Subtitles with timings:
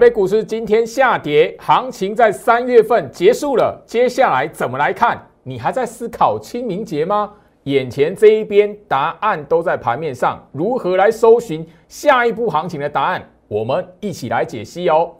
[0.00, 5.20] 北股市今天下跌，行情在三月份结束了，接下来怎么来看？
[5.42, 7.30] 你还在思考清明节吗？
[7.64, 13.22] 眼前这一边答案都在盘面上，如何来搜寻下一步行情的答案？
[13.46, 15.10] 我们一起来解析哦。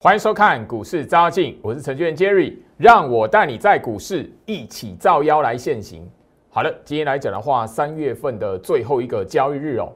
[0.00, 6.08] 欢迎收看股市照妖，我是程序员 Jerry，让我带你在股市一起造妖来现行。
[6.50, 9.90] 好了，今天来讲的话，三月份的最后一个交易日哦。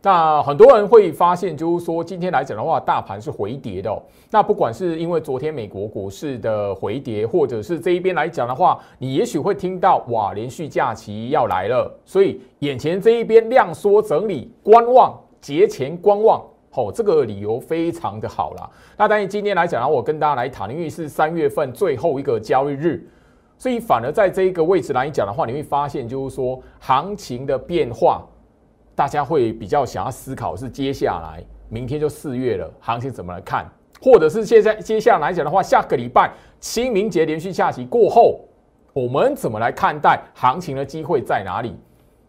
[0.00, 4.00] 那很多人会发现，就是说今天来讲的话，大盘是回跌的哦。
[4.30, 16.40] 那不管是因为昨天美国股市的回跌，或者是这一边来讲的话，你也许会听到哇，连续假期要来了，所以眼前这一边量缩整理，观望节前观望。
[16.72, 18.70] 哦，这个理由非常的好啦。
[18.96, 23.04] 那当然今天来讲呢，我跟大家来谈，因为是三月份最后一个交易日，
[23.56, 28.24] 所以反而在这一个位置来讲的话，你会发现就是说行情的变化，
[28.94, 33.68] 大家会比较想要思考是接下来明天就四月了，行情怎么来看，
[34.00, 38.40] 或者是现在接下来讲的话，下个礼拜清明节连续假期过后，
[38.92, 41.74] 我们怎么来看待行情的机会在哪里？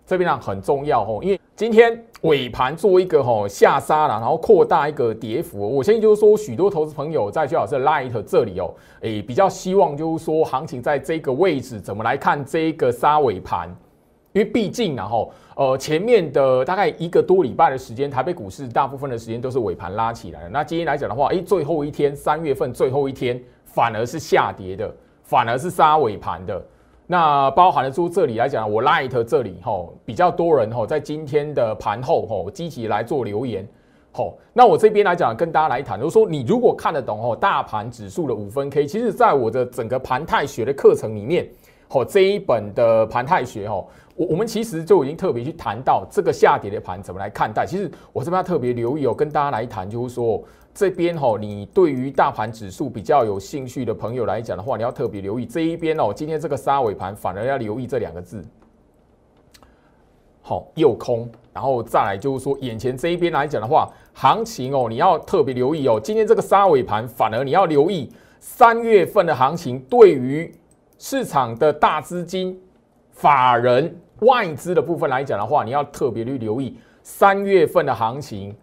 [0.05, 2.01] 这边呢很重要哦，因为今天。
[2.21, 5.59] 尾盘做一个吼下杀了，然后扩大一个跌幅。
[5.59, 13.69] 我相信就是说，许多投资朋友在最好是 Light 这里哦，诶，比较希望就是说，行情在这个位置怎么来看这个杀尾盘？
[14.33, 20.49] 因为毕竟然后呃前面的大概一个多礼拜的时间，台北股市大部分的时间都是尾盘拉起来的。
[20.49, 26.61] 那今天来讲的话，诶，最后一天三月份最后一天反而是下跌的，反而是杀尾盘的。
[27.11, 33.67] 那包含了说这里来讲，我 Light 这里吼比较多人吼在今天的盘后吼积极来做留言
[34.11, 34.37] 吼。
[34.53, 41.49] 那我这边来讲跟大家来谈，就是说你如果看得懂吼大盘指数的五分 K，其实在我的整个盘态学的课程里面
[41.87, 47.65] 吼这一本的盘态学吼，我我们其实就已经特别去谈到这个下跌的盘怎么来看待。
[47.65, 50.43] 其实我这边要特别留意哦，跟大家来谈，就是说。
[50.73, 56.13] 这边哈，你对于大盘指数比较有兴趣的朋友来讲的话，你要特别留意这一边哦。
[56.15, 58.45] 今天这个杀尾盘，反而要留意这两个字，
[60.41, 61.29] 好，右空。
[61.53, 65.99] 然后再来就是说，眼前这一边来讲的话，行情哦，你要特别留意哦。
[66.01, 68.09] 今天这个杀尾盘，反而你要留意
[68.39, 70.49] 三月份的行情，对于
[70.97, 72.57] 市场的大资金、
[73.11, 78.55] 法人、外资的部分来讲的话，你要特别去留意三月份的行情。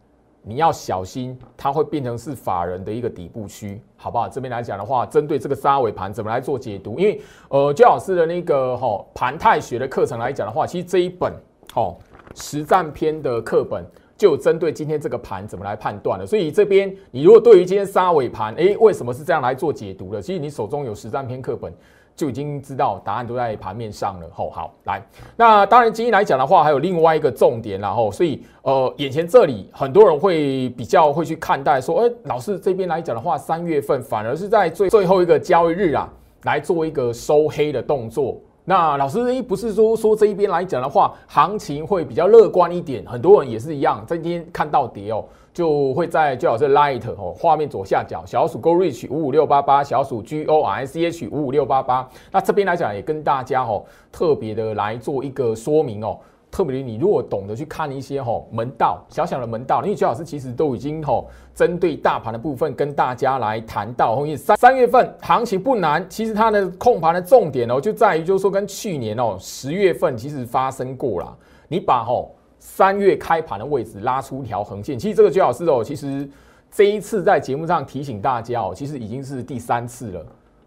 [0.48, 4.28] 你要小心，它会变成是法人的一个底部区，好不好？
[4.28, 7.00] 这边来讲的话，针对这个杀尾盘怎么来做解读？
[7.00, 11.32] 因为呃，焦老师的那个哈盘态学的课程来讲的话，其实这一本
[11.74, 11.96] 哦
[12.36, 13.84] 实战篇的课本
[14.16, 16.24] 就针对今天这个盘怎么来判断的。
[16.24, 20.22] 所以这边你如果对于今天杀尾盘，诶，为什么是这样来做解读的？
[20.22, 21.74] 其实你手中有实战篇课本。
[22.16, 24.26] 就已经知道答案都在盘面上了。
[24.32, 25.00] 吼，好，来，
[25.36, 36.10] 那当然，今天来讲的话，还有另外一个重点，然后，所以，呃，眼前这里很多人会比较会去看待说，哎，老师这边来讲的话，三月份反而是在最最后一个交易日啊，
[36.44, 38.40] 来做一个收黑的动作。
[38.64, 45.24] 那老师，一不是说说这一边来讲的话，行情会比较乐观一点，很多人也是一样，今天看到跌哦。
[45.56, 52.06] 就会在最好是 light 哦，画面左下角小鼠 go reach 五五六八八，小鼠 g o r c h 五五六八八。
[52.30, 56.18] 那这边来讲也跟大家哦特别的来做一个说明哦，
[56.50, 61.24] 特别你如果懂得去看一些哈门道，小小的门道，因为最好是其实都已经哈
[61.54, 71.34] 针对大盘的部分跟大家来谈到，因为三三月份行情不难，其实它的控盘的重点哦就在于就是说跟去年哦十月份其实发生过了，
[71.66, 72.30] 你把吼。
[72.58, 76.28] 三月开盘的位置拉出一条横线，其实这个最好是哦，其实
[76.70, 80.26] 这一次在节目上提醒大家哦，其实已经是第三次了。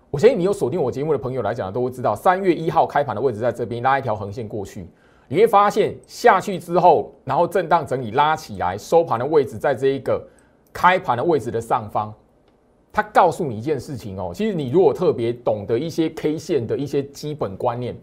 [0.09, 4.87] 我相信你有锁定我节目的朋友来讲，都会知道三月一号开盘的位置在这边拉一条横线过去，
[5.27, 10.25] 你会发现下去之后，然后震荡整理拉起来，收盘的位置在这一个
[10.71, 12.13] 开盘的位置的上方。
[12.91, 17.95] 它告诉你一件事情哦，其实你如果特别懂得一些 K 线的一些基本观念。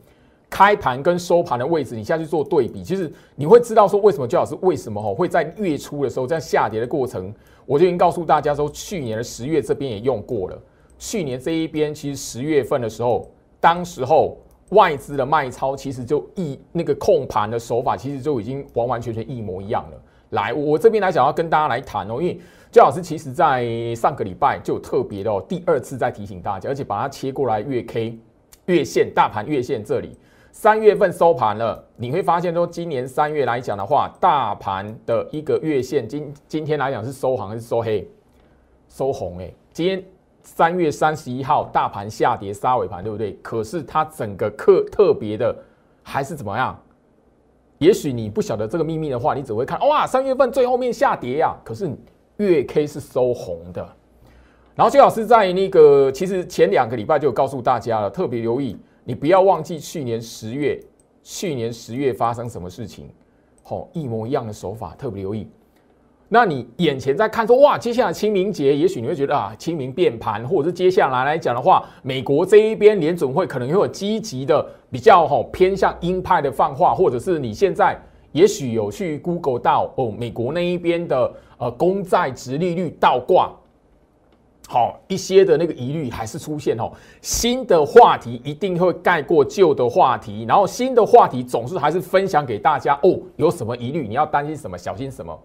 [0.49, 7.35] 开盘跟收盘的位置，你下去做对比，其实你会知道说为什么最好是为什么哈会在月初的时候这样下跌的过程，
[7.67, 10.59] 我就已经告诉大家说，去年的十月这边也用过了。
[10.99, 13.29] 去年这一边其实十月份的时候，
[13.61, 14.39] 当时候
[14.71, 20.03] 外资的卖超其实就一那个控盘的手法，其实就已经完完全全一模一样了。
[20.31, 22.41] 来，我这边来讲要跟大家来谈哦，因为
[22.73, 28.19] 焦老师其实在上个礼拜就有特别的哦，第二次在提醒大家，而且把它切过来月 K
[28.67, 30.17] 月线大盘月线这里。
[30.57, 38.09] 三月份收盘了，你会发现说，今年三月来讲的话，大盘的一个月线今今天来讲是收红还是收黑？
[38.89, 40.03] 收红哎，今天
[40.43, 43.39] 三月三十一号大盘下跌杀尾盘，对不对？
[43.43, 45.55] 可是它整个特特别的
[46.03, 46.75] 还是怎么样？
[47.77, 51.55] 也许你不晓得这个秘密的话，你只会看哇，三月份最后面下跌呀。
[51.63, 51.87] 可是
[52.39, 53.87] 月 K 是收红的。
[54.75, 60.77] 然后，最老师在那个其实前两个礼拜就有告诉大家了，特别留意，你不要忘记去年十月，
[61.23, 63.09] 去年十月发生什么事情，
[63.63, 65.49] 好，一模一样的手法，特别留意。
[66.29, 77.97] 那你眼前在看说哇，接下来清明节，也许你会觉得啊，清明变盘，或者是接下来来讲的话，美国这一边联总会可能会有积极的比较哦偏向鹰派的放话，或者是你现在
[78.33, 83.57] 也许有去 Google 到哦，美国那一边的呃公债值利率倒挂，
[84.69, 86.91] 好一些的那个疑虑还是出现哦，
[87.21, 95.39] 新的话题一定会盖过旧的话题，然后新的话题总是还是分享给大家哦，有什么疑虑，你要担心什么，小心什么。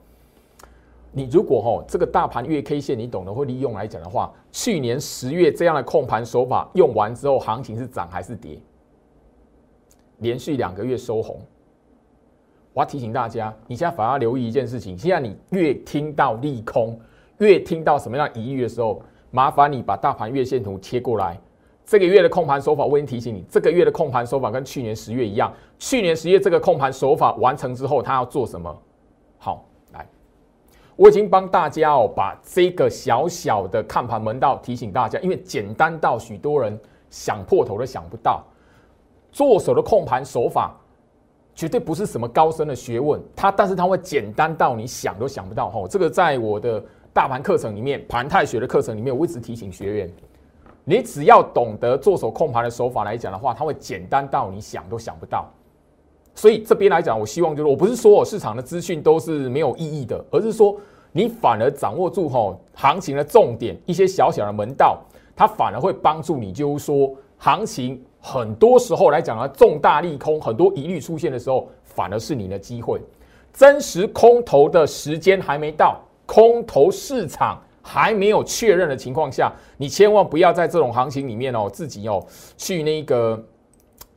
[1.13, 8.57] 你如果哈这个大盘月 K 线你懂得会利用来讲的话，去年十月这样的控盘手法用完之后，行情是涨还是跌？
[10.19, 11.39] 连续两个月收红。
[12.73, 16.97] 我要提醒大家，你现在反而留意一件事情：现在你越听到利空，
[17.39, 19.01] 越听到什么样疑虑的时候，
[19.31, 21.39] 麻烦你把大盘月线图切过来。
[21.83, 25.51] 这个月的控盘手法，我已经提醒你，这个月的控盘手法跟去年十月一样。
[25.79, 28.77] 去年十月这个控盘手法完成之后，他要做什么？
[29.39, 29.65] 好。
[29.91, 30.07] 来
[30.95, 36.79] 我已经帮大家哦，把这个小小的看盘门道提醒大家，因为简单到许多人
[37.09, 38.43] 想破头都想不到。
[39.31, 40.77] 做手的控盘手法
[41.55, 45.69] 绝对不是什么高深的学问，它但是它会简单到你想都想不到。
[45.69, 46.81] 哈，这个在我的
[47.13, 50.09] 大盘课程里面，盘泰学的课程里面，我一直提醒学员，
[50.83, 55.51] 你只要懂得做手控盘的手法来讲的话，它会简单到你想都想不到。
[56.35, 60.77] 所以这边来讲，我希望就是，我不是说我市场的资讯都是没有意义的，而是说。
[61.13, 64.97] 你反而掌握住吼行情的重点，一些小小的门道，
[65.35, 66.53] 它反而会帮助你。
[66.53, 73.01] 就是说，行情很多时候来讲呢，重大利空，很多疑虑出现的时候，反而是你的机会。
[73.51, 75.99] 真实空头的时间还没到，
[76.31, 82.25] 空头市场还没有确认的情况下，你千万不要在这种行情里面哦，自己哦
[82.55, 83.37] 去那个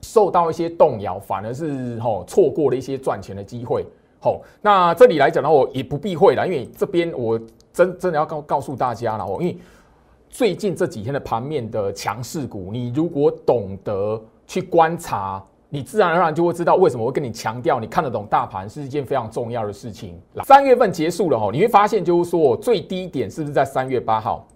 [0.01, 3.85] 受到一些动摇，反而是哦错过了一些赚钱的机会。
[4.21, 7.37] 好，那这里来讲呢，我也不避讳了，因为这边我
[7.73, 9.59] 真真的要告告诉大家了哦，因为
[10.31, 20.17] 最近这几天的盘面的强势股，你如果懂得去观察，你自然而然就会知道为什么会跟你强调，你看得懂大盘是一件非常重要的事情。
[20.45, 24.47] 三月份结束了哈，你会发现就是说最低点是不是在三月八号？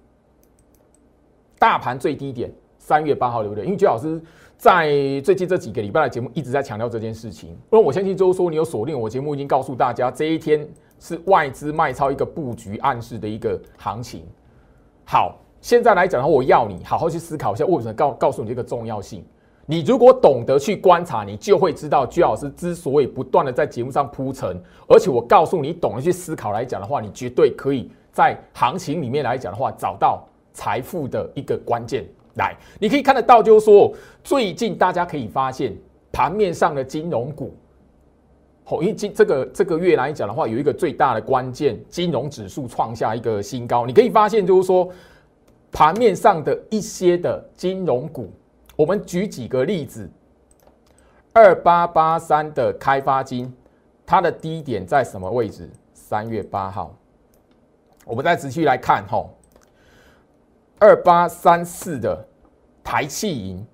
[1.59, 2.49] 大盘最低点
[2.79, 3.65] 三月八号对不对？
[3.65, 4.23] 因为周老师。
[4.59, 4.89] 在
[5.21, 10.69] 最近这几个礼拜的节目一直在强调这件事情，因为我相信就是说你有锁定我节目，已经告诉大家这一天
[10.99, 14.27] 是外资卖超一个布局暗示的一个行情。
[15.05, 19.25] 好，现在来讲的话，我要你好好去思考一下，为什么告告诉你这个重要性？
[19.71, 32.07] 你如果懂得去观察，你就会知道居老师之所以不断的在节目上铺陈，而且我告诉你懂得去思考来讲的话，你绝对可以在行情里面来讲的话，找到财富的一个关键。
[32.37, 33.93] 来，你可以看得到，就是说，
[34.25, 35.77] 最近大家可以发现
[36.11, 37.55] 盘面上的金融股，
[38.69, 43.85] 哦，因为今这个这个月来讲的话，有一个最大的关键，金融指数创下一个新高。
[43.85, 44.89] 你可以发现，就是说，
[45.71, 48.33] 盘面上的一些的金融股，
[48.79, 50.09] 我们举几个例子，
[51.33, 53.53] 二八八三的开发金，
[54.07, 55.69] 它的低点在什么位置？
[55.93, 56.95] 三月八号，
[58.05, 59.35] 我们再仔细来看，吼。
[60.79, 62.25] 二八三四的
[62.85, 63.67] 台气银，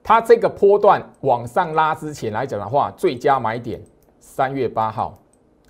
[0.00, 3.82] 它这个波段往上拉之前来讲的话，最佳买点
[4.20, 5.18] 三月八号，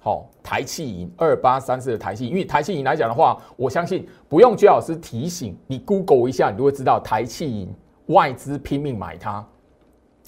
[0.00, 7.74] 好，台气银二八三四的台气，因为台气银来讲的话，我相信不用居老师提醒，你 Google 一下，你就会知道台气银
[8.12, 9.44] 外资拼命买它。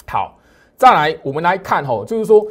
[0.07, 0.37] 好，
[0.77, 2.47] 再来我们来看吼，就是说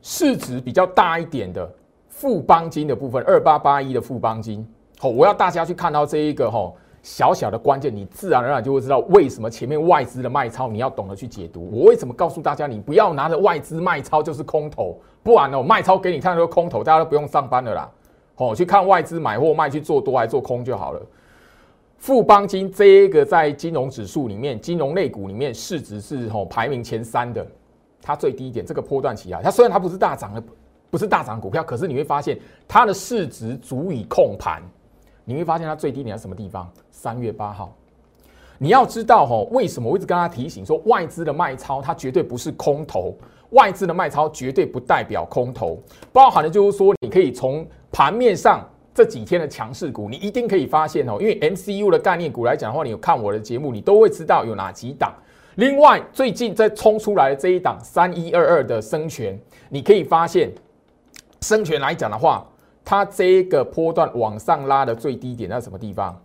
[0.00, 1.70] 市值比较大一点的
[2.08, 4.66] 富邦金的部分，二八八一的富邦金，
[4.98, 6.76] 好，我要大家去看到这一个吼。
[7.04, 11.68] 小小的关键，你自然而然就会知道为什么前面外资的卖超，你要懂得去解读。
[11.72, 17.90] 我为什么告诉大家，你不要拿着外资卖超就是空头，不然哦，卖超给你看都空头，大家都不用上班了啦。
[18.36, 21.02] 哦，去看外资买或卖，去做多还做空就好了。
[22.02, 27.46] 富邦金这个在金融指数里面，金融类股里面市值是哦排名前三的，
[28.02, 30.42] 它最低点这个波段起来，它虽然它不是大涨的，
[30.90, 34.60] 不是大涨股票，可是你会发现它的市值足以控盘。
[35.24, 36.68] 你会发现它最低点在什么地方？
[36.90, 37.72] 三月八号。
[38.58, 43.16] 你要知道哈，为什么我一直跟他提醒说，外资的卖超它绝对不是空头，
[43.50, 45.80] 外资的卖超绝对不代表空头，
[46.12, 55.12] 包含的就是说，你可以从盘面上这几天的强势股，你一定可以发现哦，因为 MCU 的概念股来讲的话，你有看我的节目，你都会知道有哪几档。
[55.56, 60.50] 另外，最近在冲出来的这一档三一二二的生权，你可以发现，
[61.40, 62.46] 生权来讲的话，
[62.84, 66.18] 它这个波段往上拉的最低点在什么地方？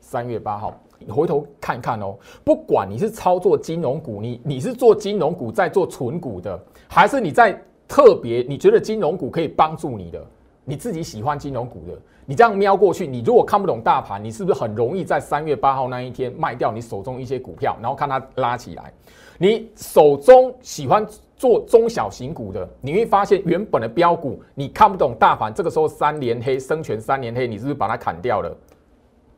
[0.00, 2.16] 三月八号，你回头看看哦。
[2.44, 10.24] 不管你是操作金融股，你你是做金融股在做纯股的，还是你在特别你觉得金融股可以帮助你的？
[10.68, 11.96] 你自己喜欢金融股的，
[12.26, 18.92] 你这样瞄过去，你如果看不懂大盘，你是不是很容易在三月八号那一天卖掉你手中一些股票，然后看它拉起来？
[19.38, 21.06] 你手中喜欢
[21.36, 28.52] 做中小型股的，你会发现原本的标股你看不懂大盘，这个时候三连黑，生全三连黑，你是不是把它砍掉了？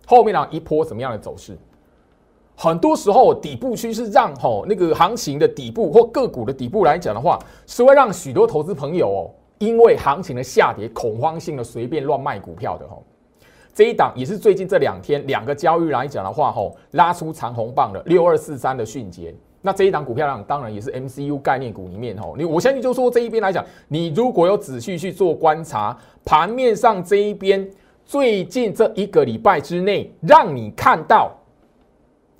[0.06, 1.58] 后面呢一波什么样的走势？
[2.56, 9.30] 很多时候底部区是让吼那个行情的底部或个股的底部来讲的话，是会让许多投资朋友哦。
[9.58, 13.02] 因为行情的下跌，恐慌性的随便乱卖股票的吼，
[13.74, 27.68] 这一档也是最近这两天两个交易来讲的话吼，拉出长红棒的六二四三的迅捷，那这一档股票量当然也是 MCU 概念股里面吼，你我相信就说这一边来讲，你如果有仔细去做观察，盘面上这一边
[28.04, 31.37] 最近这一个礼拜之内，让你看到。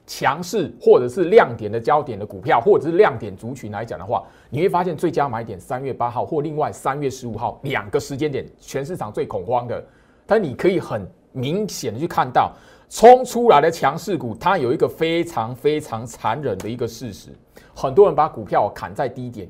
[0.09, 9.85] 强势或者是亮点的焦点的股票，或者是亮点族群来讲的话，你会发现最佳买点三月八号或另外三月十五号两个时间点，全市场最恐慌的。
[10.27, 12.53] 但你可以很明显的去看到，
[12.89, 17.31] 冲出来的强势股，它有一个非常非常残忍的一个事实，
[17.75, 19.47] 很多人把股票砍在低点。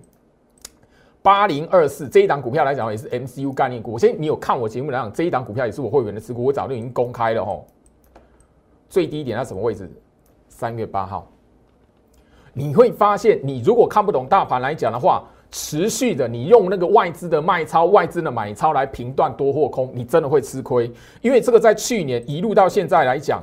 [1.22, 3.92] 八零二四这一档股票来讲，也是 MCU 概念股。
[3.92, 7.64] 我相信你有看我节目来讲，这一档股票也是我会员的持股，我早就已经公开了吼。
[8.88, 9.90] 最低点在什么位置？
[10.58, 11.24] 三月八号，
[12.52, 20.92] 你会发现，你如果看不懂大盘来讲的话，持续的你用那个外资的卖超、外资的买超来评断多或空，你真的会吃亏。
[21.22, 23.40] 因为这个在去年一路到现在来讲，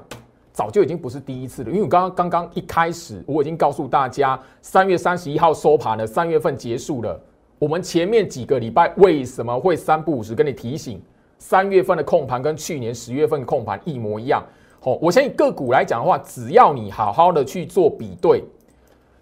[0.52, 1.70] 早就已经不是第一次了。
[1.70, 7.18] 因为我刚刚刚刚一开始，我已经告诉大家，三月三十一号收盘了，三月份结束了。
[7.58, 11.02] 我们前面几个礼拜为什么会三不五时跟你提醒，
[11.38, 14.44] 三月份的控盘跟去年十月份的控盘一模一样。
[14.86, 18.44] 哦，我相信个股来讲的话，只要你好好的去做比对，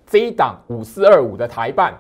[0.06, 1.98] 这一档五四二五的台办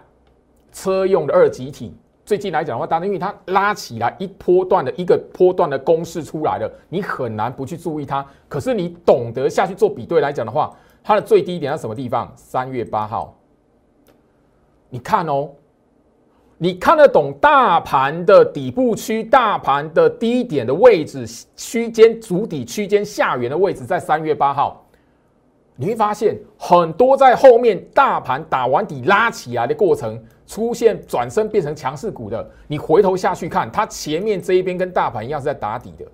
[0.73, 8.25] 车用的二级体，最近来讲的话，当然因为它拉起来一波段的一个波段的公式出来了，你很难不去注意它。
[8.49, 12.29] 可是你懂得下去做比对来讲的话，它的最低点在什么地方？
[12.35, 13.33] 三月八号，
[14.89, 15.49] 你看哦。
[16.63, 21.27] 你看得懂大盘的底部区、大盘的低点的位置
[21.57, 24.81] 区间、主底区间下缘的位置在三月八号，
[25.75, 30.17] 你会发现很多在后面大盘打完底拉起来的过程，
[30.47, 32.49] 出现转身变成强势股的。
[32.65, 36.05] 你回头下去看，它前面这一边跟大盘一样是在打底的，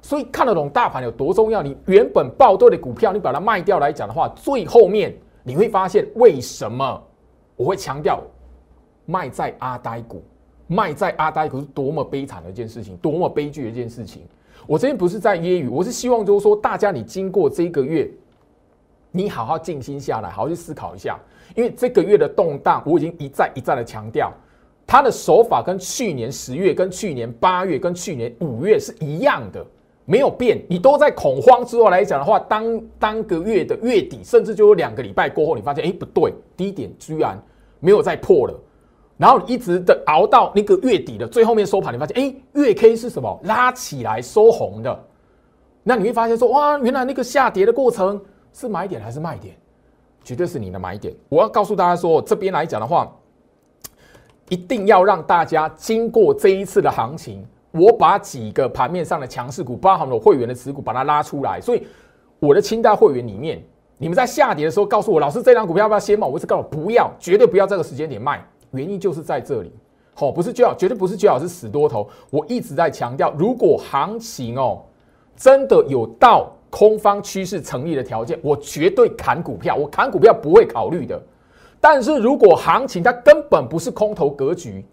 [0.00, 1.62] 所以看得懂大盘有多重要。
[1.62, 7.02] 你原本爆多的股票，你把它卖掉来讲的话，最后面你会发现为什么
[7.54, 8.18] 我会强调。
[9.10, 10.22] 卖在阿呆股，
[10.68, 14.22] 卖在阿呆股是多么悲惨的一件事情，多么悲剧的一件事情。
[14.68, 18.08] 我这边不是在揶揄，我是希望就是说，大家你经过这个月，
[19.10, 21.18] 你好好静心下来，好好去思考一下。
[21.56, 24.32] 因为这个月的动荡，我已经一再一再的强调，
[24.86, 29.66] 他的手法跟去年十月、跟去年八月、跟去年五月是一样的，
[30.04, 30.62] 没有变。
[30.68, 37.36] 你都在恐慌之后来讲的话，当当个月的月底，甚至就有两个礼拜过后，你发现哎不对，低点居然
[37.80, 38.54] 没有再破了。
[39.20, 43.38] 然后一直的熬到那个月底的最后面收盘，你发现，哎，月 K 是什么？
[43.44, 44.98] 拉起来收红的。
[45.82, 48.18] 那你会发现说，哇，原来那个下跌的过程
[48.54, 49.54] 是买点还是卖点？
[50.24, 51.14] 绝对是你的买点。
[51.28, 53.14] 我要告诉大家说，这边来讲的话，
[54.48, 61.60] 一定要让大家经过这一次的行情，我把几个盘面上的强势股，包含了会员的持股，把它拉出来。
[61.60, 61.86] 所以
[62.38, 63.62] 我的清代会员里面，
[63.98, 66.26] 你们在下跌的时候告诉我，老师，这张股票要不要先买？
[66.26, 68.42] 我是告诉不要，绝对不要这个时间点卖。
[68.72, 69.72] 原因就是在这里，
[70.14, 72.08] 好，不是最好，绝对不是最好是死多头。
[72.30, 74.82] 我一直在强调，如果行情哦
[75.36, 81.20] 真的有到空方趋势成立的条件，我绝对砍股票，我砍股票不会考虑的。
[81.80, 84.84] 但是如果行情它根本不是空头格局，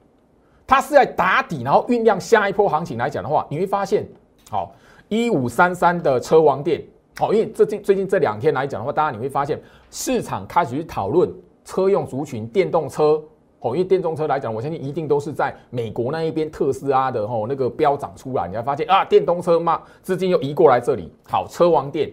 [0.65, 4.07] 它是在打底，然后酝酿下一波行情来讲的话，你会发现，
[4.50, 4.72] 好，
[5.10, 6.81] 一五三三的车王店，
[7.17, 11.29] 好，因为最近最近这两天来讲的话，大家你会发现市场开始去讨论
[11.65, 13.22] 车用族群、电动车。
[13.59, 21.11] 哦，因为电动车来讲，我相信一定都是在美国那一边特斯拉的吼那个飙涨出来，你才发现啊，电动车嘛，资金又移过来这里。
[21.27, 22.11] 好，车王店，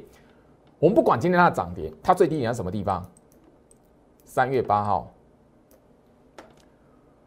[0.78, 3.04] 我们不管今天它的涨跌，它最低点在什么地方？
[4.24, 5.12] 三月八号，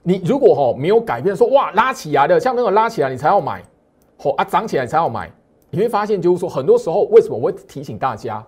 [0.03, 3.63] 你如果吼没有改变，说哇拉起来的，像那种拉起来你才要买，
[4.23, 5.31] 哦啊涨起来才要买。
[5.69, 8.43] 你会发现，就是说，很多时候为什么我会提醒大家，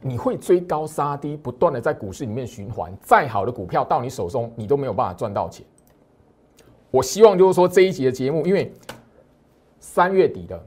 [0.00, 5.64] 你会追高杀低，不断的在股市里面循环，再好的股票到你手中，你都没有办法赚到钱。
[6.90, 8.72] 我希望就是说这一集的节目，因为
[9.80, 10.60] 三月底的，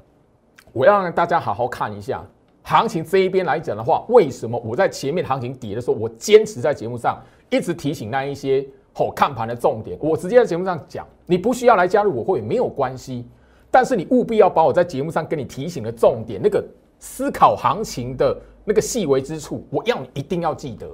[0.74, 2.24] 我要让大家好好看一下
[2.64, 7.20] 行情这一边来讲的话，为什么我在前面行情底的时候，我坚持在节目上
[7.50, 13.26] 一直提醒那一些好看盘的重点，我直接在节目上讲，你不需要来加入我会没有关系。
[13.72, 16.62] 但是你务必要把我在节目上跟你提醒的重点，那个
[17.00, 20.88] 思考行情的那个细微之处，我要你一定要记得，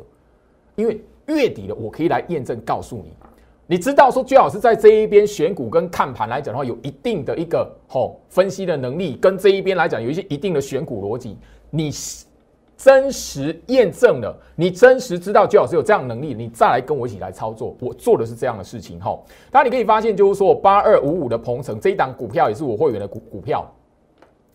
[0.75, 3.13] 因为月底了，我可以来验证告诉你，
[3.67, 11.37] 你知道说，最好是在这一边选股跟看盘来讲的话，有一定的一个吼分析的能力，跟这一边来讲有一些一定的选股逻辑，
[11.69, 11.91] 你。
[12.77, 17.75] 真实验证了，你真实知道，最好是有这样能力，你再来跟我一起来操作。
[17.79, 19.19] 我做的是这样的事情哈。
[19.49, 23.67] 当然你可以发现，就是说八二五五的鹏程这一档股票也是我会员的股股票。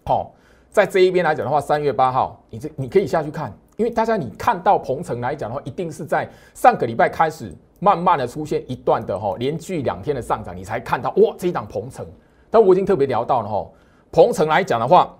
[0.06, 0.32] 好，
[0.72, 12.06] 在这一边来讲的话，三月八号，你这你可以下去看，因为大家你看到鹏程来讲的话，一定是在上个礼拜开始慢慢的出现一段的哈，连续两天的上涨，你才看到哇这一档鹏程。
[12.50, 13.70] 但我已经特别聊到了哈，
[14.10, 15.14] 鹏程来讲的话，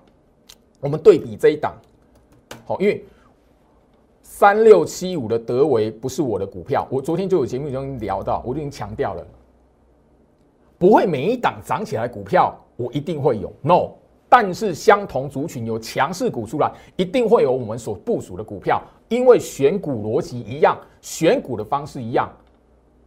[0.81, 1.75] 我们对比这一档。
[2.65, 3.05] 好，因为
[4.23, 9.27] 三六七五的德维不是我的股票，我昨天就有节目中聊到，我已经强调了，
[10.79, 13.91] 不会每一档涨起来股票我一定会有，no，
[14.35, 22.33] 但是相同族群有强势股出来，一定会有我们所部署的股票，因为选股逻辑一样，选股的方式一样。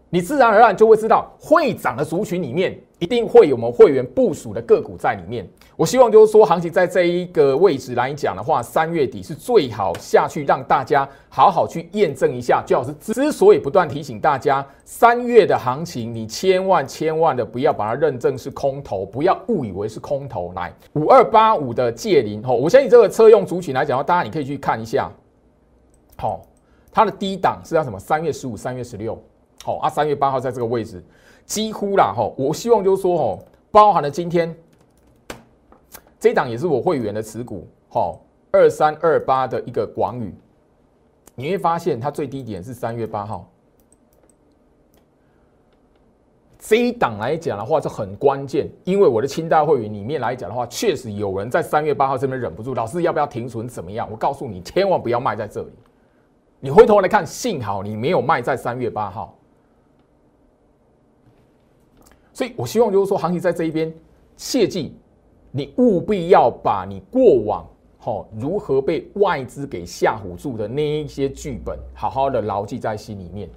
[0.09, 5.45] 你自然而然就会知道，会涨的族群里面一定会有我们会员部署的个股在里面。
[5.75, 12.63] 我希望就是说，行情在这一个位置来讲的话，三月底是最好下去，让大家好好去验证一下。
[12.65, 20.53] 最好是之所以不断提醒大家，三月的行情，你千万千万的不要把它认证是空头，不要误以为是空头。
[20.55, 25.11] 来，五二八五的借零吼，我相信这个车用族群来讲的话，大家你可以去看一下。
[26.15, 26.41] 好，
[26.89, 27.99] 它的低档是要什么？
[27.99, 29.21] 三月十五、三月十六。
[29.63, 31.03] 好啊，三月八号在这个位置，
[31.45, 32.31] 几乎啦哈。
[32.37, 34.55] 我希望就是说哈，包含了今天
[36.19, 38.15] 这档也是我会员的持股，哈，
[38.51, 40.33] 二三二八的一个广宇，
[41.33, 43.49] 你会发现它最低点是三月八号。
[46.59, 53.67] 这一档来讲的话，这很关键，因为我的清代会员里面来讲的话，确实有人在三月八号这边忍不住，老师要不要停损？
[53.67, 54.09] 怎么样？
[54.09, 55.69] 我告诉你，千万不要卖在这里。
[56.59, 59.37] 你回头来看，幸好你没有卖在三月八号。
[62.35, 63.91] 所以，我希望就是说，行情在这一边，
[64.35, 64.93] 切记，
[65.51, 67.65] 你务必要把你过往，
[67.97, 73.49] 哈，如何被外资给吓唬住的那一些剧本，好好的牢记在心里面，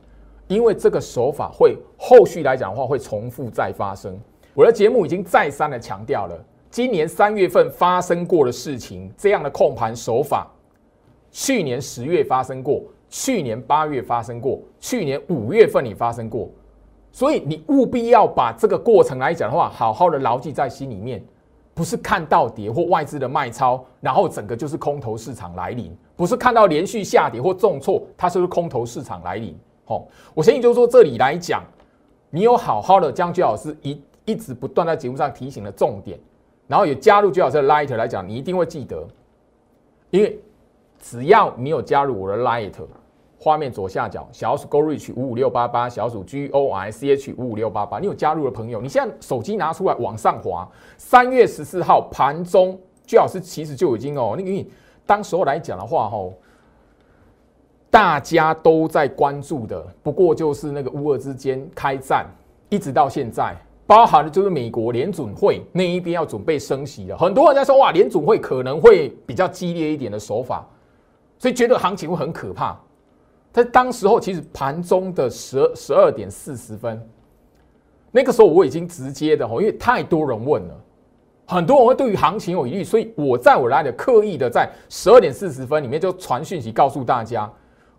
[0.47, 4.17] 因为这个手法会后续来讲的话，会重复再发生。
[4.55, 10.47] 我的节目已经再三的强调了，今年三月份发生过的事情，这样的控盘手法，
[11.33, 16.49] 去年十月发生过，去年八月发生过，去年五月份也发生过。
[17.11, 21.25] 所以你务必要把这个过程来讲的话，好好的牢记在心里面，
[21.75, 29.59] 不是看到跌或外资的卖超，然后整个就是空头市场来临；不是看到连续下跌或重挫，它是不是空头市场来临？
[29.87, 31.65] 哦，我相信就是说这里来讲，
[32.31, 36.19] 你有好好的将居老师一一直不断在节目上提醒的重点，
[36.67, 39.09] 然后也加入居老师的 Light 来讲，你一定会记得，
[40.11, 40.39] 因为
[41.01, 42.73] 只要你有加入我的 Light。
[43.41, 48.01] 画面左下角小鼠 Go Reach 五五六八八，小鼠 G O I C H 五五六八八。
[48.01, 50.69] 你有加入的朋友，你现在手机拿出来往上滑。
[50.97, 54.69] 三月十四号盘中，最好是其实就已经哦，那个
[55.07, 56.35] 当时候来讲的话，吼，
[57.91, 62.27] 大家都在关注的，不过就是那个乌俄之间开战，
[62.69, 67.17] 一直到现在，包含的就是美国联准会那一边要准备升息了。
[67.17, 70.67] 很多人在说哇，联准会可能会比较激烈一点的手法，
[71.39, 72.77] 所以觉得行情会很可怕。
[73.59, 77.05] 在当时候，其实盘中的十十二点四十分，
[78.13, 80.75] 那个时候我已经直接的哦，因为太多人问了，
[81.45, 87.51] 很多人会对于行情有疑虑，所以我在我来的刻意的在十二点四十分里面就传讯息告诉大家，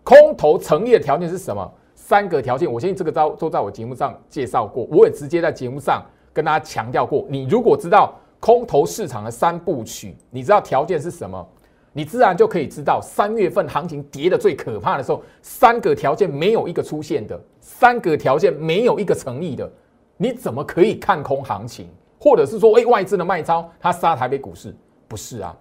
[0.02, 1.70] 空头成立的条件是什么？
[1.94, 7.26] 三个条件，我相信这个都都在我节目上介绍过，我也直接在节目上跟大家强调过。
[7.28, 11.46] 你如果知道空头市场的三部曲，你知道条件是什么？
[11.92, 19.70] 你自然就可以知道，三月份行情跌的最可怕的时候，三个条件没有一个出现的，三个条件没有一个成立的，
[20.16, 21.88] 你怎么可以看空行情？
[22.18, 24.74] 或者是说，哎，外资的卖超它杀台北股市？
[25.08, 25.56] 不是啊，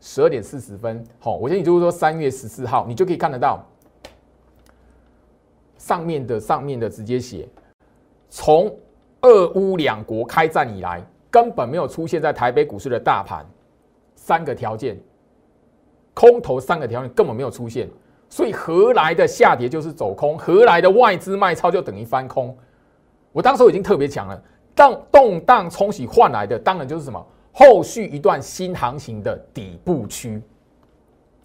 [0.00, 3.64] 十二点四十分，好，我建议就是说三月十四号，你就可以看得到
[5.78, 7.48] 上面的上面的直接写，
[8.28, 8.74] 从
[9.22, 11.02] 俄乌两国开战以来。
[11.30, 13.42] 根本没有出现在台北股市的大盘，
[14.14, 15.00] 三个条件，
[16.14, 17.88] 空头三个条件根本没有出现，
[18.28, 22.56] 所以何来的下跌就是走空，何来的外资卖超就等于翻空。
[23.32, 24.42] 我当时已经特别讲了，
[24.74, 30.42] 当动荡冲洗换来的，当然就是什么后续一段新行情的底部区。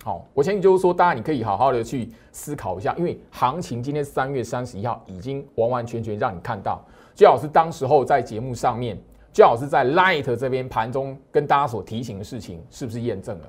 [0.03, 6.83] 好，我相信就是说，大家你可以好好的去思考一下，因为行情今天三月三十一号已经完完全全让你看到，
[7.15, 8.97] 最好是当时候在节目上面。
[9.33, 13.45] 最好是在 Light 这边盘中跟大家所提醒的事情，是不是验证了？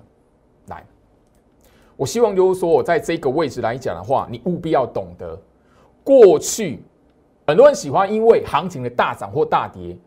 [0.66, 0.84] 来，
[1.98, 5.36] 我希望就是说我在这个位置来讲的话，你务必要懂得，
[6.04, 6.80] 过去
[7.44, 9.98] 很多人喜欢因为行情的大涨或大跌，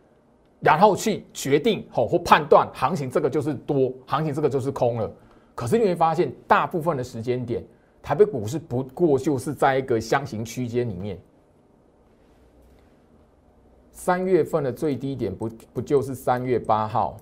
[0.62, 5.12] 然后去决定吼或判断行情这个就是多，行情这个就是空了。
[5.54, 7.62] 可是你会发现，大部分的时间点，
[8.02, 11.20] 台北股市不过就是在一个箱型区间里面。
[13.92, 17.18] 三月份的最低点不不就是三月八号？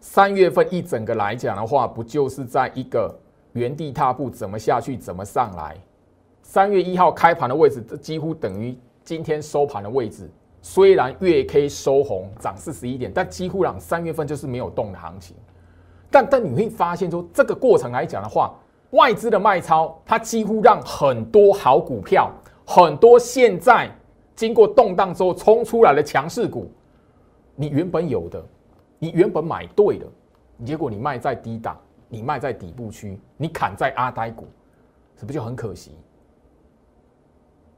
[0.00, 3.14] 三月份一整个来讲的话，不就是在一个
[3.52, 5.76] 原地踏步，怎么下去怎么上来？
[6.42, 10.30] 三月一号开盘的位置，这几乎等于今天收盘的位置。
[10.62, 15.36] 虽然月 K 收红涨四十一点，但几乎让三月份就是没有动的行情。
[16.10, 18.54] 但但你会发现说，这个过程来讲的话，
[18.90, 22.30] 外资的卖超，它几乎让很多好股票。
[22.64, 23.90] 很多现在
[24.34, 26.70] 经过动荡之后冲出来的强势股，
[27.54, 28.44] 你原本有的，
[28.98, 30.06] 你原本买对了，
[30.64, 34.46] 结果你卖在低档，你卖在底部区，你砍在阿呆股，
[35.16, 35.92] 是不是就很可惜？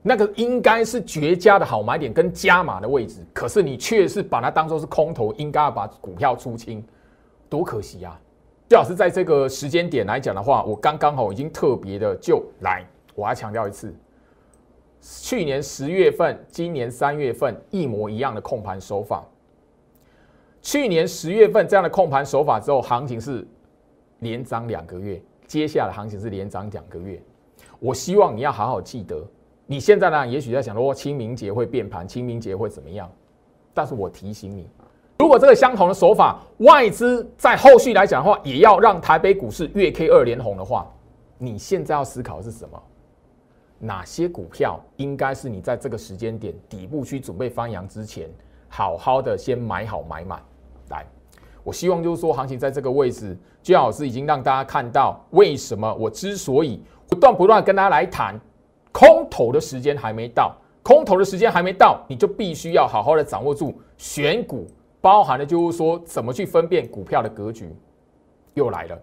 [0.03, 6.83] 那个应该是绝佳的好买点跟加码的位置，可是你却是把它当做是空头，应该要把股票出清，
[7.51, 8.19] 多可惜啊！
[8.67, 12.83] 最好是在这个时间点来讲的话，我刚刚好已经特别的就来，
[13.15, 13.95] 我要强调一次。
[15.03, 19.23] 去年十月份、今年三月份一模一样的控盘手法。
[20.63, 23.47] 去年十月份这样的控盘手法之后，行情是
[24.19, 27.21] 连涨两个月，接下来行情是连涨两个月。
[27.79, 29.25] 我希望你要好好记得，
[29.67, 33.11] 你现在呢，也许在想说清明节会变盘，清明节会怎么样？
[33.73, 34.69] 但是我提醒你，
[35.19, 40.93] 如果这个相同的手法，外资在后续来讲的话，也要让台北股市月 K 二连红的话，
[41.39, 42.83] 你现在要思考的是什么？
[43.79, 48.29] 哪些股票应该是你在这个时间点底部区准备翻扬之前，
[48.69, 50.43] 好好的先买好买满？
[50.91, 51.07] 来，
[51.65, 58.39] 我希望就是说，行情在这个位置，最老师已经让大家看到为什么我之所以不断不断跟大家来谈
[58.93, 64.67] 空头的时间还没到，空头的时间还没到，你就必须要好好的掌握住选股，
[65.01, 67.75] 包含的就是说怎么去分辨股票的格局。
[68.55, 68.99] 又来了，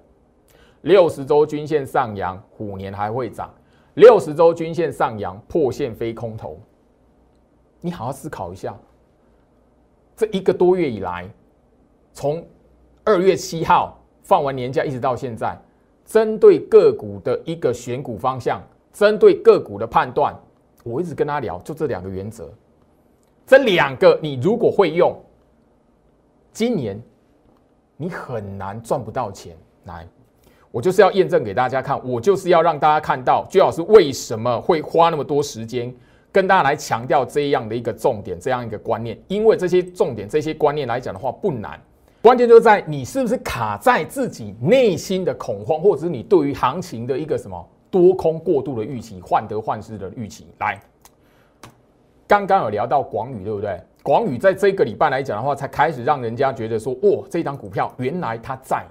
[0.81, 3.49] 六十周均线上扬，虎年还会涨。
[3.93, 6.59] 六十周均线上扬，破线非空头。
[7.79, 8.75] 你好好思考一下，
[10.15, 11.29] 这一个多月以来，
[12.17, 12.43] 从
[13.03, 15.55] 二月七号放完年假一直到现在，
[16.03, 18.59] 针对个股的一个选股方向，
[18.91, 20.35] 针对个股的判断，
[20.83, 22.51] 我一直跟他聊，就这两个原则。
[23.45, 25.15] 这两个你如果会用，
[26.51, 26.99] 今年
[27.97, 29.55] 你很难赚不到钱。
[29.83, 30.07] 来。
[30.71, 35.93] 我就是要验证给大家看，我就是要让大家看到，朱老师为什么会花那么多时间
[36.31, 39.15] 跟大家来强调这样的一个重点，这样一个观念。
[39.27, 41.79] 因为这些重点、这些观念来讲的话不难，
[42.21, 50.47] 关键就在你是不是卡在自己内心的恐慌，或者是你对于行情的一个什么多空过度的预期、患得患失的预期。
[50.59, 50.79] 来，
[52.27, 53.79] 刚刚有聊到广宇，对不对？
[54.03, 58.85] 广宇在这个礼拜来讲的话，才开始让人家觉得说，哇，这张股票原来它在。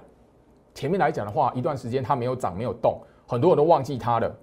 [0.73, 4.35] 前面来讲的话，一段时间它没有涨，没有动，很多人都忘记它了。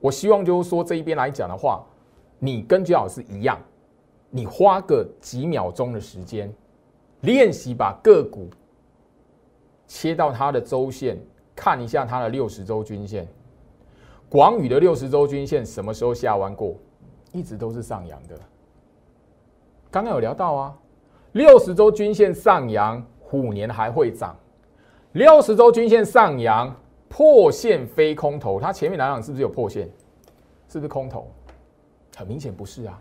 [0.00, 1.84] 我希望就是说这一边来讲的话，
[2.38, 3.60] 你跟姜老师一样，
[4.30, 6.52] 你花个几秒钟的时间
[7.22, 8.48] 练习，把个股
[9.88, 11.18] 切到它的周线，
[11.56, 13.26] 看一下它的六十周均线。
[14.28, 16.76] 广宇的六十周均线什么时候下弯过？
[17.32, 18.38] 一直都是上扬的。
[19.90, 20.78] 刚刚有聊到啊，
[21.32, 24.36] 六十周均线上扬，虎年还会涨。
[25.12, 26.74] 六十周均线上扬，
[27.08, 28.58] 破线非空头。
[28.58, 29.88] 它前面来讲是不是有破线？
[30.68, 31.30] 是不是空头？
[32.16, 33.00] 很明显不是啊，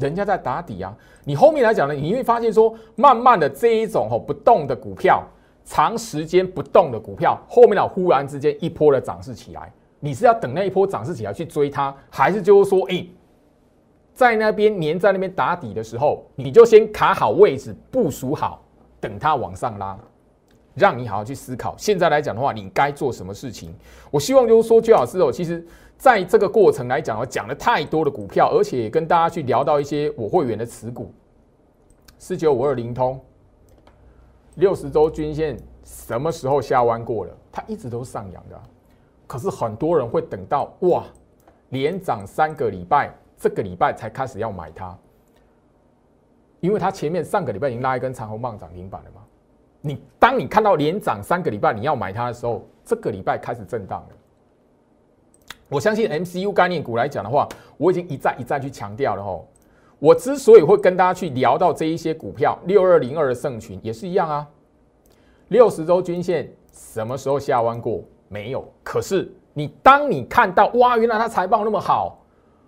[0.00, 0.92] 人家在打底啊。
[1.24, 5.22] 你后面来讲呢，你会发现说，慢慢的这一种吼不动的股票，
[5.64, 13.06] 长时间不动的股票，后面呢忽然之间一波的涨势起来，你是要等那一波涨势起来去追它，还是就是说，哎，
[14.14, 18.62] 在那边粘在那边打底的时候，你就先卡好位置，部署好，
[18.98, 19.96] 等它往上拉。
[20.76, 21.74] 让你好好去思考。
[21.76, 23.74] 现在来讲的话，你该做什么事情？
[24.08, 25.66] 我希望就是说，邱老师哦，其实
[26.00, 31.12] 在这个过程来讲，我讲了太多的股票，而且跟大家去聊到一些我会员的持股，
[32.18, 33.20] 四九五二零通，
[34.54, 37.36] 六十周均线什么时候下弯过了？
[37.52, 38.58] 它一直都是上扬的，
[39.26, 41.04] 可是很多人会等到哇，
[41.68, 44.96] 连涨三个礼拜，这个礼拜才开始要买它。
[46.60, 49.20] 因为它前面上个礼拜已经拉一根长红棒涨停板了嘛，
[49.82, 54.16] 你当你看到连涨三个礼拜你要买它的时候，这个礼拜开始震荡了。
[55.70, 59.48] 我相信 MCU 概念股来讲的话，我已经一再一再去强调了吼。
[59.98, 64.46] 我之所以会跟大家去聊到这一些股票，六二零二的盛群也是一样啊。
[65.48, 68.02] 六十周均线什么时候下弯过？
[68.28, 68.64] 没有。
[68.82, 72.18] 可是你当你看到哇，原来它财报那么好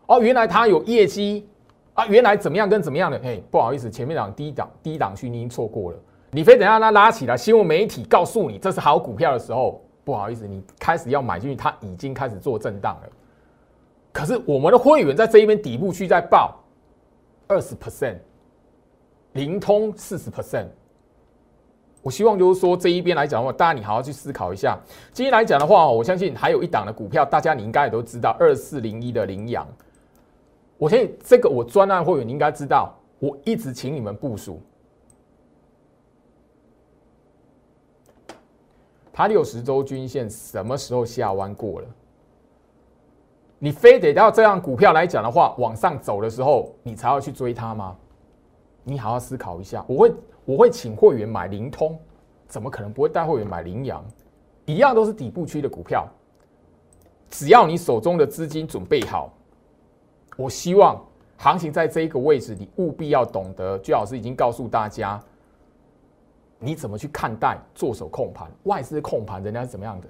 [0.07, 1.47] 哦，原来它有业绩。
[1.95, 3.21] 啊，原来怎么样跟怎么样的？
[3.23, 5.99] 嘿，不好意思，前面档低档低档区你已经错过了。
[6.31, 13.09] 你非等下它拉起来，新闻媒体告诉你这是好股票的时候，不好意思，你开始要买进去，它已经开始做震荡了。
[14.12, 16.61] 可是我们的会员在这一边底部区在报
[17.47, 18.17] 二十 percent，
[19.33, 20.67] 灵通四十 percent。
[22.03, 24.77] 我希望就是说这一边来讲的话，大家你好好去思考一下。
[25.12, 29.67] 今天来讲的话，我相信还有一档的股票，大家你应该也都知道，二四零一的羚羊。
[30.79, 34.61] 我相信这个我专案会员你应该知道，我一直请你们部署。
[39.12, 41.87] 它六十周均线什么时候下弯过了？
[43.59, 47.96] 你非得到这样股票来讲的话，往上走的时候，你才要去追它吗？
[48.83, 49.85] 你好好思考一下。
[49.87, 51.96] 我会我会请会员买灵通，
[52.48, 54.05] 怎么可能不会带会员买羚羊？
[54.64, 56.09] 一样都是底部区的股票，
[57.31, 59.33] 只要你手中的资金准备好。
[60.37, 61.01] 我希望
[61.37, 63.79] 行情在这一个位置，你务必要懂得。
[63.79, 65.22] 居老师已经告诉大家，
[66.62, 70.07] 你怎么去看待做手控盘、外资控盘，人家是怎么样的？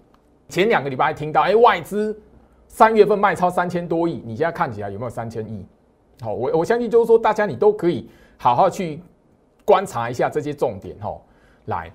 [0.49, 2.21] 前两个礼拜听到，哎，外资
[2.69, 5.67] 三月份卖超三千多亿，你现在看起来有没有三千亿？
[6.21, 9.03] 好，我我相信就是说，大家你都可以好好去
[9.65, 10.95] 观察一下这些重点。
[11.01, 11.19] 哈，
[11.65, 11.91] 来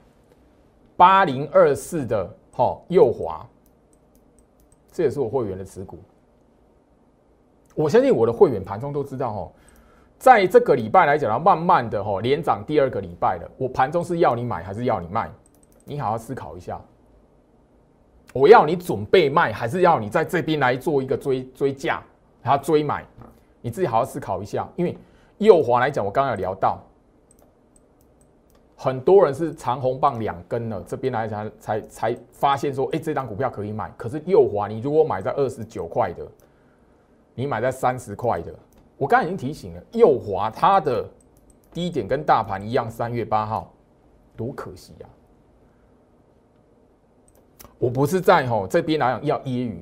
[0.96, 3.48] 八零二四的哈右华，
[4.92, 6.00] 这也是我会员的持股。
[7.76, 9.52] 我相信我的会员盘中都知道哦，
[10.18, 13.50] 在这个礼拜来讲，要慢慢的哈连涨第二个礼拜了。
[13.58, 15.30] 我盘中是要你买还是要你卖？
[15.86, 16.80] 你好好思考一下。
[18.34, 22.02] 我要你准备卖，还是要你在这边来做一个追追价，
[22.42, 23.06] 然后追买？
[23.62, 24.68] 你自己好好思考一下。
[24.76, 24.98] 因为
[25.38, 26.80] 右滑来讲，我刚刚有聊到，
[28.76, 33.92] 很多人是长红棒两根了，这边来讲才才发现说，哎，这张股票可以买。
[33.96, 36.26] 可是右滑，你如果买在二十九块的。
[37.40, 38.52] 你买在三十块的，
[38.98, 41.08] 我刚才已经提醒了，右滑它的
[41.72, 43.72] 低点跟大盘一样，三月八号，
[44.36, 45.08] 多可惜呀！
[47.78, 49.76] 我不是在吼这边来讲要揶揄，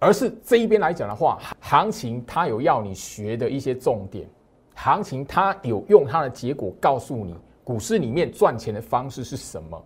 [0.00, 4.28] 而是这一边来讲的话，行情它有要你学的一些重点，
[4.74, 9.80] 行情它有用它的结果告诉你，股市里面赚钱的方式是什么，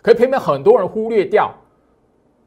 [0.00, 1.54] 可偏偏很多人忽略掉。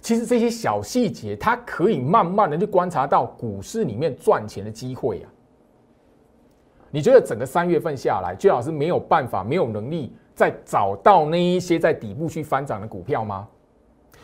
[0.01, 5.29] 其实这些小细节，它可以慢慢的去观察到股市里面赚钱的机会啊。
[6.89, 13.47] 你觉得整个三月份下来，最好是没有办法、没有能力再找到那一些在底部去翻涨的股票吗？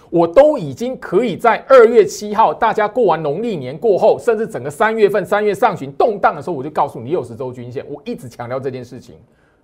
[0.10, 9.16] 我都已经可以在二月七号，大家过完农历年过后，甚至整个三月份、三月上旬动荡的时候，我就告诉你六十周均线，我一直强调这件事情。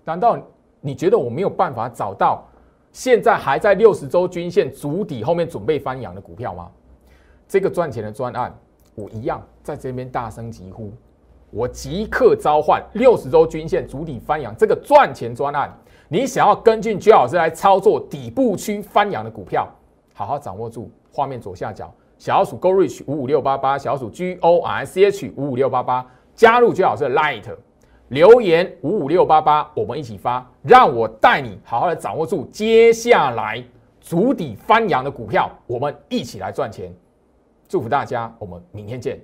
[0.06, 0.38] 难道
[0.80, 2.45] 你觉得我没有办法找到？
[2.93, 6.69] 现在还在六十周均线足底后面准备翻扬的股票吗？
[7.47, 8.56] 这个赚钱的专案，
[8.93, 10.93] 我一样在这边大声疾呼，
[11.49, 15.75] 我即刻召唤六十周均线足底翻扬这个赚钱专案。
[16.08, 19.67] 你想要根据居老师来操作底部区翻扬的股票，
[20.13, 27.43] 好好掌握住画面左下角小鼠 Go Reach 五五六八八，小鼠 G O R C H 五五六八八，加入居老师的 Light。
[28.13, 33.62] 留言五五六八八，我们一起发，让我带你好好的掌握住接下来
[33.99, 36.93] 足底翻扬的股票，我们一起来赚钱。
[37.67, 39.19] 祝福大家，我们明天见。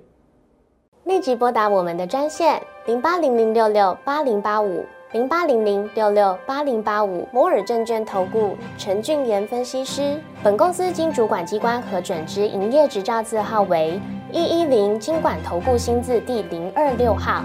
[1.04, 10.20] 立即拨打我们的专线零八零零六六八零八五零八零零六六八零八五摩尔证券投顾陈俊言分析师。
[10.42, 14.00] 本公司经主管机关核准之营业执照字号为
[14.32, 17.44] 一一零金管投顾新字第零二六号。